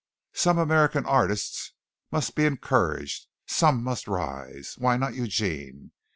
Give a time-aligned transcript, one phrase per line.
[0.33, 1.73] Some American artists
[2.11, 4.73] must be encouraged some must rise.
[4.79, 5.91] Why not Eugene?